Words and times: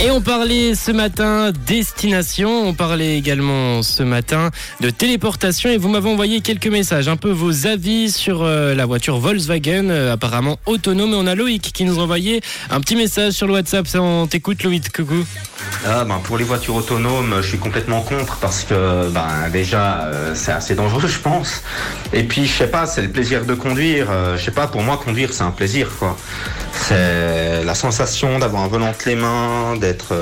Et 0.00 0.12
on 0.12 0.20
parlait 0.20 0.76
ce 0.76 0.92
matin 0.92 1.50
destination, 1.66 2.68
on 2.68 2.72
parlait 2.72 3.18
également 3.18 3.82
ce 3.82 4.04
matin 4.04 4.52
de 4.80 4.90
téléportation 4.90 5.70
et 5.70 5.76
vous 5.76 5.88
m'avez 5.88 6.08
envoyé 6.08 6.40
quelques 6.40 6.68
messages, 6.68 7.08
un 7.08 7.16
peu 7.16 7.32
vos 7.32 7.66
avis 7.66 8.12
sur 8.12 8.42
euh, 8.44 8.76
la 8.76 8.86
voiture 8.86 9.18
Volkswagen, 9.18 9.90
euh, 9.90 10.12
apparemment 10.12 10.60
autonome. 10.66 11.14
Et 11.14 11.16
on 11.16 11.26
a 11.26 11.34
Loïc 11.34 11.72
qui 11.72 11.84
nous 11.84 11.98
a 11.98 12.02
envoyé 12.04 12.40
un 12.70 12.80
petit 12.80 12.94
message 12.94 13.32
sur 13.32 13.48
le 13.48 13.54
WhatsApp. 13.54 13.88
On 13.96 14.28
t'écoute 14.28 14.62
Loïc, 14.62 14.92
coucou. 14.92 15.26
Ah, 15.84 16.04
ben, 16.04 16.20
pour 16.22 16.38
les 16.38 16.44
voitures 16.44 16.76
autonomes, 16.76 17.34
je 17.42 17.48
suis 17.48 17.58
complètement 17.58 18.02
contre 18.02 18.36
parce 18.36 18.62
que 18.62 19.10
ben, 19.10 19.48
déjà 19.52 20.04
euh, 20.04 20.32
c'est 20.36 20.52
assez 20.52 20.76
dangereux, 20.76 21.08
je 21.08 21.18
pense. 21.18 21.64
Et 22.12 22.22
puis 22.22 22.46
je 22.46 22.52
sais 22.52 22.70
pas, 22.70 22.86
c'est 22.86 23.02
le 23.02 23.10
plaisir 23.10 23.44
de 23.44 23.54
conduire. 23.54 24.06
Je 24.36 24.44
sais 24.44 24.52
pas, 24.52 24.68
pour 24.68 24.82
moi 24.82 24.96
conduire 24.96 25.32
c'est 25.32 25.42
un 25.42 25.50
plaisir 25.50 25.90
quoi. 25.98 26.16
C'est 26.72 27.64
la 27.64 27.74
sensation 27.74 28.38
d'avoir 28.38 28.62
un 28.62 28.68
volant 28.68 28.90
entre 28.90 29.08
les 29.08 29.16
mains, 29.16 29.76
d'être. 29.88 30.12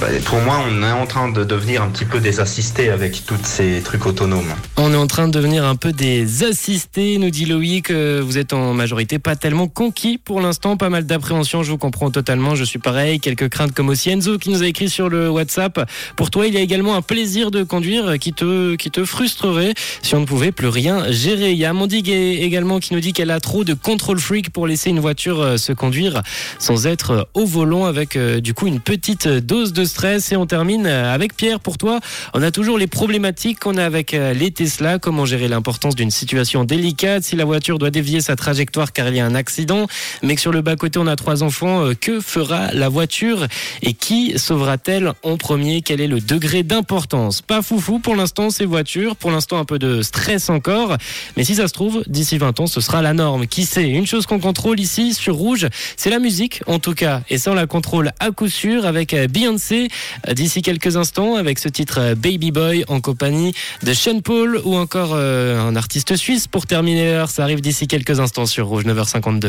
Ben, 0.00 0.20
pour 0.22 0.40
moi, 0.40 0.64
on 0.66 0.82
est 0.82 0.92
en 0.92 1.06
train 1.06 1.30
de 1.30 1.44
devenir 1.44 1.82
un 1.82 1.88
petit 1.88 2.06
peu 2.06 2.20
des 2.20 2.40
assistés 2.40 2.88
avec 2.88 3.26
tous 3.26 3.36
ces 3.42 3.82
trucs 3.84 4.06
autonomes. 4.06 4.54
On 4.78 4.92
est 4.94 4.96
en 4.96 5.06
train 5.06 5.28
de 5.28 5.32
devenir 5.32 5.64
un 5.66 5.76
peu 5.76 5.92
des 5.92 6.42
assistés, 6.42 7.18
nous 7.18 7.28
dit 7.28 7.44
Loïc. 7.44 7.90
Euh, 7.90 8.22
Vous 8.24 8.38
êtes 8.38 8.54
en 8.54 8.72
majorité 8.72 9.18
pas 9.18 9.36
tellement 9.36 9.68
conquis 9.68 10.16
pour 10.16 10.40
l'instant, 10.40 10.78
pas 10.78 10.88
mal 10.88 11.04
d'appréhension, 11.04 11.62
je 11.62 11.70
vous 11.70 11.76
comprends 11.76 12.10
totalement, 12.10 12.54
je 12.54 12.64
suis 12.64 12.78
pareil. 12.78 13.20
Quelques 13.20 13.50
craintes 13.50 13.72
comme 13.72 13.90
aussi 13.90 14.08
Enzo 14.08 14.38
qui 14.38 14.48
nous 14.48 14.62
a 14.62 14.66
écrit 14.66 14.88
sur 14.88 15.10
le 15.10 15.28
WhatsApp. 15.28 15.86
Pour 16.16 16.30
toi, 16.30 16.46
il 16.46 16.54
y 16.54 16.56
a 16.56 16.60
également 16.60 16.94
un 16.94 17.02
plaisir 17.02 17.50
de 17.50 17.62
conduire 17.62 18.18
qui 18.18 18.32
te, 18.32 18.76
qui 18.76 18.90
te 18.90 19.04
frustrerait 19.04 19.74
si 20.02 20.14
on 20.14 20.20
ne 20.20 20.26
pouvait 20.26 20.52
plus 20.52 20.68
rien 20.68 21.12
gérer. 21.12 21.52
Il 21.52 21.58
y 21.58 21.66
a 21.66 21.70
Amandigue 21.70 22.08
également 22.08 22.80
qui 22.80 22.94
nous 22.94 23.00
dit 23.00 23.12
qu'elle 23.12 23.30
a 23.30 23.40
trop 23.40 23.64
de 23.64 23.74
control 23.74 24.18
freak 24.18 24.50
pour 24.50 24.66
laisser 24.66 24.88
une 24.88 25.00
voiture 25.00 25.40
euh, 25.40 25.56
se 25.58 25.72
conduire 25.72 26.22
sans 26.58 26.86
être 26.86 27.10
euh, 27.10 27.22
au 27.34 27.44
volant 27.44 27.84
avec 27.84 28.16
du 28.16 28.54
coup 28.54 28.66
une 28.66 28.80
petite 28.80 29.28
dose 29.28 29.72
de 29.72 29.84
stress. 29.90 30.32
Et 30.32 30.36
on 30.36 30.46
termine 30.46 30.86
euh, 30.86 31.12
avec 31.12 31.36
Pierre. 31.36 31.60
Pour 31.60 31.76
toi, 31.76 32.00
on 32.34 32.42
a 32.42 32.50
toujours 32.50 32.78
les 32.78 32.86
problématiques 32.86 33.58
qu'on 33.60 33.76
a 33.76 33.84
avec 33.84 34.14
euh, 34.14 34.32
les 34.32 34.50
Tesla. 34.50 34.98
Comment 34.98 35.26
gérer 35.26 35.48
l'importance 35.48 35.94
d'une 35.94 36.10
situation 36.10 36.64
délicate 36.64 37.24
si 37.24 37.36
la 37.36 37.44
voiture 37.44 37.78
doit 37.78 37.90
dévier 37.90 38.20
sa 38.20 38.36
trajectoire 38.36 38.92
car 38.92 39.08
il 39.08 39.16
y 39.16 39.20
a 39.20 39.26
un 39.26 39.34
accident, 39.34 39.86
mais 40.22 40.34
que 40.34 40.40
sur 40.40 40.52
le 40.52 40.62
bas-côté 40.62 40.98
on 40.98 41.06
a 41.06 41.16
trois 41.16 41.42
enfants. 41.42 41.84
euh, 41.84 41.94
Que 41.94 42.20
fera 42.20 42.72
la 42.72 42.88
voiture 42.88 43.46
et 43.82 43.92
qui 43.92 44.38
sauvera-t-elle 44.38 45.12
en 45.22 45.36
premier? 45.36 45.82
Quel 45.82 46.00
est 46.00 46.06
le 46.06 46.20
degré 46.20 46.62
d'importance? 46.62 47.42
Pas 47.42 47.62
foufou 47.62 47.98
pour 47.98 48.16
l'instant 48.16 48.50
ces 48.50 48.64
voitures. 48.64 49.16
Pour 49.16 49.30
l'instant 49.30 49.58
un 49.58 49.64
peu 49.64 49.78
de 49.78 50.02
stress 50.02 50.48
encore. 50.50 50.96
Mais 51.36 51.44
si 51.44 51.54
ça 51.56 51.68
se 51.68 51.72
trouve, 51.72 52.02
d'ici 52.06 52.38
20 52.38 52.60
ans, 52.60 52.66
ce 52.66 52.80
sera 52.80 53.02
la 53.02 53.12
norme. 53.12 53.46
Qui 53.46 53.64
sait? 53.66 53.88
Une 53.88 54.06
chose 54.06 54.26
qu'on 54.26 54.38
contrôle 54.40 54.78
ici 54.80 55.12
sur 55.14 55.34
Rouge, 55.34 55.66
c'est 55.96 56.10
la 56.10 56.18
musique 56.18 56.62
en 56.66 56.78
tout 56.78 56.94
cas. 56.94 57.22
Et 57.28 57.38
ça 57.38 57.50
on 57.50 57.54
la 57.54 57.66
contrôle 57.66 58.12
à 58.20 58.30
coup 58.30 58.48
sûr 58.48 58.86
avec 58.86 59.14
Beyoncé 59.30 59.69
euh, 59.72 60.34
d'ici 60.34 60.62
quelques 60.62 60.96
instants 60.96 61.36
avec 61.36 61.58
ce 61.58 61.68
titre 61.68 61.98
euh, 62.00 62.14
Baby 62.14 62.50
Boy 62.50 62.84
en 62.88 63.00
compagnie 63.00 63.54
de 63.82 63.92
Sean 63.92 64.20
Paul 64.20 64.60
ou 64.64 64.76
encore 64.76 65.12
euh, 65.14 65.60
un 65.60 65.76
artiste 65.76 66.16
suisse 66.16 66.48
pour 66.48 66.66
terminer 66.66 67.12
l'heure. 67.12 67.30
Ça 67.30 67.42
arrive 67.42 67.60
d'ici 67.60 67.86
quelques 67.86 68.20
instants 68.20 68.46
sur 68.46 68.66
Rouge 68.66 68.84
9h52. 68.84 69.38